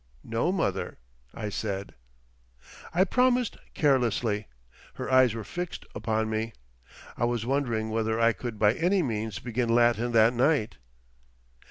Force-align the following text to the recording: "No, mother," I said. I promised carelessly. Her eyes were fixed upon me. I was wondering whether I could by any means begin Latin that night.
"No, 0.23 0.51
mother," 0.51 0.97
I 1.31 1.49
said. 1.49 1.93
I 2.91 3.03
promised 3.03 3.55
carelessly. 3.75 4.47
Her 4.95 5.11
eyes 5.11 5.35
were 5.35 5.43
fixed 5.43 5.85
upon 5.93 6.27
me. 6.27 6.53
I 7.17 7.25
was 7.25 7.45
wondering 7.45 7.91
whether 7.91 8.19
I 8.19 8.33
could 8.33 8.57
by 8.57 8.73
any 8.73 9.03
means 9.03 9.37
begin 9.37 9.69
Latin 9.69 10.11
that 10.13 10.33
night. 10.33 10.77